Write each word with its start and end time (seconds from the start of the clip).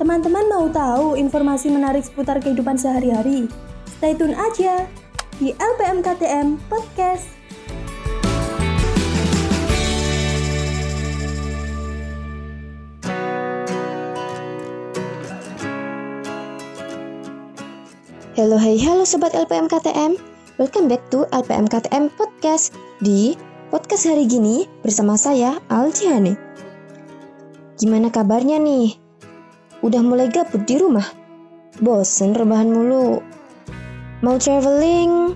Teman-teman 0.00 0.48
mau 0.48 0.64
tahu 0.72 1.12
informasi 1.12 1.68
menarik 1.68 2.00
seputar 2.00 2.40
kehidupan 2.40 2.72
sehari-hari? 2.72 3.44
Stay 3.84 4.16
tune 4.16 4.32
aja 4.32 4.88
di 5.36 5.52
LPM 5.52 6.00
KTM 6.00 6.56
Podcast. 6.72 7.28
Halo 18.40 18.56
hai 18.56 18.80
halo 18.80 19.04
sobat 19.04 19.36
LPM 19.36 19.68
KTM 19.68 20.16
Welcome 20.56 20.88
back 20.88 21.04
to 21.12 21.28
LPM 21.28 21.68
KTM 21.68 22.08
Podcast 22.16 22.72
Di 23.04 23.36
podcast 23.68 24.08
hari 24.08 24.24
gini 24.24 24.64
bersama 24.80 25.20
saya 25.20 25.60
Aljihani 25.68 26.32
Gimana 27.76 28.08
kabarnya 28.08 28.56
nih? 28.56 29.09
Udah 29.80 30.04
mulai 30.04 30.28
gabut 30.28 30.68
di 30.68 30.76
rumah? 30.76 31.08
Bosen 31.80 32.36
rebahan 32.36 32.68
mulu? 32.68 33.24
Mau 34.20 34.36
traveling? 34.36 35.32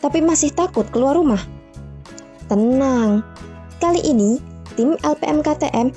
Tapi 0.00 0.24
masih 0.24 0.56
takut 0.56 0.88
keluar 0.88 1.20
rumah? 1.20 1.44
Tenang, 2.48 3.20
kali 3.76 4.00
ini 4.00 4.40
tim 4.72 4.96
LPM 5.04 5.44
KTM 5.44 5.92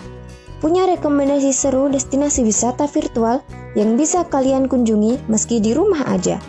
punya 0.60 0.84
rekomendasi 0.84 1.56
seru 1.56 1.88
destinasi 1.88 2.44
wisata 2.44 2.92
virtual 2.92 3.40
yang 3.80 3.96
bisa 3.96 4.28
kalian 4.28 4.68
kunjungi 4.68 5.24
meski 5.32 5.64
di 5.64 5.72
rumah 5.72 6.04
aja. 6.12 6.44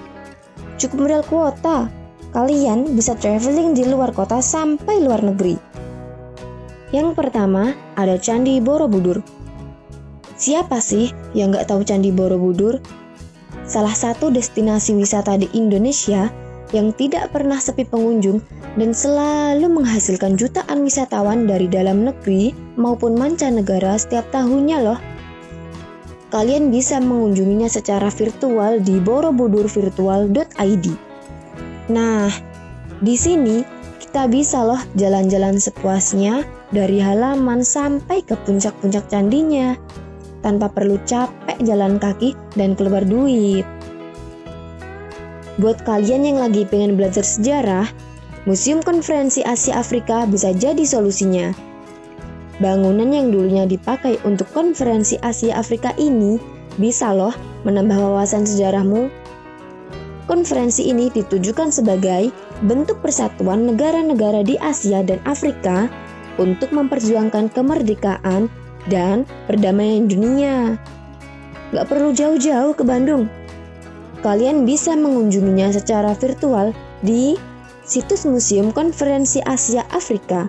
Cukup 0.75 1.07
modal 1.07 1.23
kuota, 1.31 1.87
kalian 2.35 2.99
bisa 2.99 3.15
traveling 3.15 3.79
di 3.79 3.87
luar 3.87 4.11
kota 4.11 4.43
sampai 4.43 4.99
luar 4.99 5.23
negeri. 5.23 5.55
Yang 6.91 7.15
pertama, 7.15 7.79
ada 7.95 8.19
Candi 8.19 8.59
Borobudur. 8.59 9.42
Siapa 10.37 10.81
sih 10.81 11.13
yang 11.37 11.53
nggak 11.53 11.69
tahu 11.69 11.85
Candi 11.85 12.09
Borobudur? 12.09 12.81
Salah 13.63 13.95
satu 13.95 14.33
destinasi 14.33 14.97
wisata 14.97 15.39
di 15.39 15.47
Indonesia 15.55 16.33
yang 16.73 16.91
tidak 16.97 17.31
pernah 17.31 17.61
sepi 17.61 17.85
pengunjung 17.85 18.41
dan 18.81 18.97
selalu 18.97 19.69
menghasilkan 19.69 20.41
jutaan 20.41 20.81
wisatawan 20.83 21.45
dari 21.45 21.69
dalam 21.69 22.09
negeri 22.09 22.57
maupun 22.81 23.15
mancanegara 23.15 23.95
setiap 24.01 24.25
tahunnya 24.33 24.79
loh. 24.81 25.01
Kalian 26.33 26.73
bisa 26.73 26.97
mengunjunginya 26.97 27.69
secara 27.69 28.09
virtual 28.09 28.81
di 28.81 28.97
borobudurvirtual.id. 29.05 30.87
Nah, 31.93 32.33
di 33.05 33.15
sini 33.21 33.61
kita 34.01 34.33
bisa 34.33 34.65
loh 34.65 34.81
jalan-jalan 34.97 35.61
sepuasnya 35.61 36.41
dari 36.73 37.05
halaman 37.05 37.61
sampai 37.61 38.25
ke 38.25 38.33
puncak-puncak 38.49 39.05
candinya 39.13 39.77
tanpa 40.43 40.69
perlu 40.69 40.99
capek 41.07 41.59
jalan 41.63 41.97
kaki 41.97 42.35
dan 42.59 42.75
keluar 42.75 43.07
duit. 43.07 43.65
Buat 45.63 45.87
kalian 45.87 46.27
yang 46.27 46.39
lagi 46.43 46.67
pengen 46.67 46.99
belajar 46.99 47.23
sejarah, 47.23 47.87
Museum 48.43 48.83
Konferensi 48.83 49.47
Asia 49.47 49.79
Afrika 49.79 50.27
bisa 50.27 50.51
jadi 50.51 50.83
solusinya. 50.83 51.55
Bangunan 52.59 53.11
yang 53.11 53.31
dulunya 53.31 53.65
dipakai 53.67 54.19
untuk 54.27 54.47
konferensi 54.55 55.19
Asia 55.23 55.59
Afrika 55.59 55.95
ini 55.99 56.39
bisa 56.79 57.11
loh 57.15 57.35
menambah 57.67 57.99
wawasan 57.99 58.47
sejarahmu. 58.47 59.11
Konferensi 60.31 60.87
ini 60.87 61.11
ditujukan 61.11 61.75
sebagai 61.75 62.31
bentuk 62.63 63.03
persatuan 63.03 63.67
negara-negara 63.67 64.47
di 64.47 64.55
Asia 64.63 65.03
dan 65.03 65.19
Afrika 65.27 65.91
untuk 66.39 66.71
memperjuangkan 66.71 67.51
kemerdekaan 67.53 68.47
dan 68.91 69.29
perdamaian 69.47 70.09
dunia. 70.09 70.79
Gak 71.71 71.87
perlu 71.89 72.15
jauh-jauh 72.15 72.73
ke 72.75 72.83
Bandung. 72.83 73.31
Kalian 74.23 74.63
bisa 74.65 74.95
mengunjunginya 74.95 75.75
secara 75.75 76.15
virtual 76.15 76.71
di 77.03 77.35
situs 77.83 78.23
Museum 78.25 78.71
Konferensi 78.71 79.43
Asia 79.43 79.83
Afrika 79.91 80.47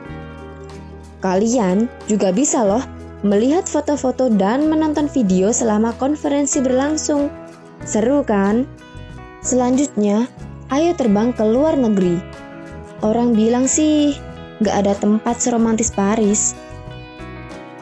Kalian 1.24 1.88
juga 2.12 2.36
bisa 2.36 2.68
loh 2.68 2.84
melihat 3.24 3.64
foto-foto 3.64 4.28
dan 4.28 4.68
menonton 4.68 5.08
video 5.08 5.56
selama 5.56 5.96
konferensi 5.96 6.60
berlangsung. 6.60 7.32
Seru 7.88 8.28
kan? 8.28 8.68
Selanjutnya, 9.40 10.28
ayo 10.68 10.92
terbang 11.00 11.32
ke 11.32 11.48
luar 11.48 11.80
negeri. 11.80 12.20
Orang 13.00 13.40
bilang 13.40 13.72
sih, 13.72 14.20
gak 14.60 14.84
ada 14.84 14.94
tempat 15.00 15.40
seromantis 15.40 15.96
Paris. 15.96 16.60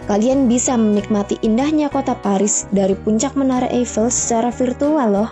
Kalian 0.10 0.50
bisa 0.50 0.74
menikmati 0.74 1.38
indahnya 1.46 1.86
kota 1.92 2.18
Paris 2.18 2.66
dari 2.74 2.98
puncak 2.98 3.38
Menara 3.38 3.70
Eiffel 3.70 4.10
secara 4.10 4.50
virtual 4.50 5.08
loh. 5.14 5.30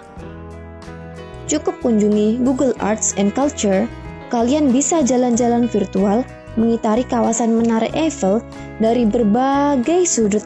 Cukup 1.50 1.81
kunjungi 1.81 2.38
Google 2.46 2.78
Arts 2.78 3.18
and 3.18 3.34
Culture, 3.34 3.90
kalian 4.30 4.69
bisa 4.69 5.02
jalan-jalan 5.02 5.66
virtual 5.66 6.22
mengitari 6.53 7.02
kawasan 7.02 7.57
Menara 7.57 7.90
Eiffel 7.97 8.46
dari 8.78 9.09
berbagai 9.09 10.06
sudut 10.06 10.46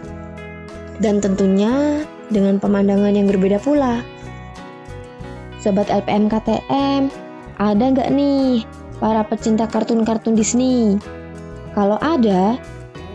dan 1.03 1.19
tentunya 1.19 2.07
dengan 2.31 2.57
pemandangan 2.63 3.11
yang 3.11 3.28
berbeda 3.28 3.59
pula. 3.59 4.00
Sobat 5.59 5.91
LPM 5.91 6.31
KTM, 6.31 7.11
ada 7.59 7.84
nggak 7.84 8.09
nih 8.11 8.63
para 9.03 9.23
pecinta 9.28 9.67
kartun-kartun 9.67 10.35
Disney? 10.35 10.95
Kalau 11.75 12.00
ada, 12.00 12.59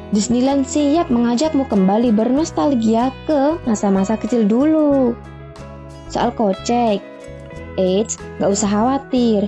Disneyland 0.08 0.64
siap 0.64 1.12
mengajakmu 1.12 1.68
kembali 1.68 2.16
bernostalgia 2.16 3.12
ke 3.28 3.60
masa-masa 3.68 4.16
kecil 4.16 4.48
dulu. 4.48 5.12
Soal 6.08 6.32
kocek, 6.32 7.04
Eits, 7.76 8.16
nggak 8.40 8.48
usah 8.48 8.68
khawatir. 8.72 9.44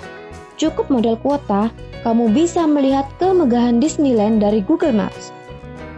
Cukup 0.60 0.93
modal 0.93 1.16
kuota 1.16 1.72
kamu 2.04 2.28
bisa 2.37 2.69
melihat 2.69 3.09
kemegahan 3.16 3.81
Disneyland 3.81 4.44
dari 4.44 4.60
Google 4.60 4.93
Maps. 4.93 5.32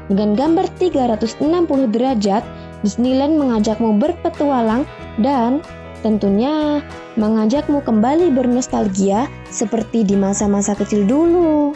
Dengan 0.06 0.38
gambar 0.38 0.70
360 0.78 1.42
derajat, 1.90 2.46
Disneyland 2.86 3.42
mengajakmu 3.42 3.98
berpetualang 3.98 4.86
dan 5.18 5.58
tentunya 6.06 6.78
mengajakmu 7.18 7.82
kembali 7.82 8.30
bernostalgia 8.30 9.26
seperti 9.50 10.06
di 10.06 10.14
masa-masa 10.14 10.78
kecil 10.78 11.02
dulu. 11.02 11.74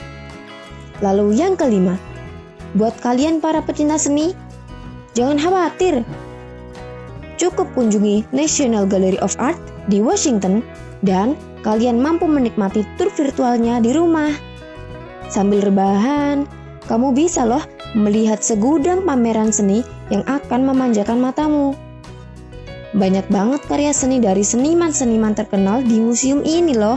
Lalu 1.03 1.35
yang 1.35 1.55
kelima, 1.59 1.99
buat 2.77 2.95
kalian 3.01 3.41
para 3.41 3.65
pecinta 3.65 3.97
seni, 3.97 4.37
jangan 5.17 5.41
khawatir. 5.41 6.05
Cukup 7.41 7.69
kunjungi 7.77 8.29
National 8.33 8.85
Gallery 8.89 9.21
of 9.21 9.37
Art 9.41 9.57
di 9.89 10.01
Washington 10.01 10.65
dan 11.05 11.37
kalian 11.65 12.01
mampu 12.01 12.25
menikmati 12.29 12.85
tur 12.97 13.13
virtualnya 13.13 13.81
di 13.81 13.93
rumah. 13.93 14.33
Sambil 15.29 15.65
rebahan, 15.65 16.49
kamu 16.87 17.13
bisa 17.13 17.45
loh 17.45 17.65
melihat 17.97 18.41
segudang 18.41 19.03
pameran 19.05 19.51
seni 19.51 19.83
yang 20.13 20.23
akan 20.29 20.69
memanjakan 20.69 21.19
matamu. 21.19 21.75
Banyak 22.97 23.29
banget 23.29 23.61
karya 23.69 23.93
seni 23.93 24.23
dari 24.23 24.41
seniman-seniman 24.41 25.37
terkenal 25.37 25.85
di 25.85 26.01
museum 26.01 26.41
ini 26.47 26.73
loh. 26.73 26.97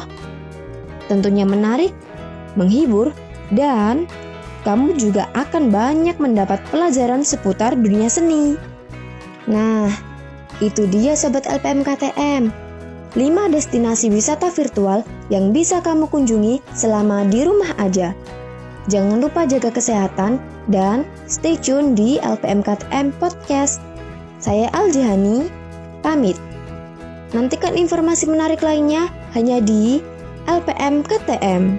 Tentunya 1.12 1.44
menarik, 1.44 1.92
menghibur, 2.56 3.12
dan 3.52 4.06
kamu 4.68 5.00
juga 5.00 5.32
akan 5.36 5.72
banyak 5.72 6.20
mendapat 6.20 6.60
pelajaran 6.68 7.24
seputar 7.24 7.76
dunia 7.80 8.12
seni. 8.12 8.60
Nah, 9.48 9.88
itu 10.60 10.84
dia 10.92 11.16
sobat 11.16 11.48
LPM 11.48 11.82
KTM. 11.88 12.52
5 13.18 13.50
destinasi 13.50 14.14
wisata 14.14 14.54
virtual 14.54 15.02
yang 15.34 15.50
bisa 15.50 15.82
kamu 15.82 16.06
kunjungi 16.06 16.62
selama 16.78 17.26
di 17.26 17.42
rumah 17.42 17.74
aja. 17.82 18.14
Jangan 18.86 19.22
lupa 19.22 19.50
jaga 19.50 19.74
kesehatan 19.74 20.38
dan 20.70 21.06
stay 21.26 21.58
tune 21.58 21.98
di 21.98 22.22
LPM 22.22 22.62
KTM 22.62 23.10
Podcast. 23.18 23.82
Saya 24.38 24.70
Aljihani, 24.78 25.50
pamit. 26.06 26.38
Nantikan 27.34 27.78
informasi 27.78 28.30
menarik 28.30 28.62
lainnya 28.62 29.10
hanya 29.34 29.62
di 29.62 30.02
LPM 30.50 31.06
KTM. 31.06 31.78